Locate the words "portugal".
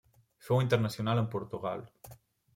1.37-1.87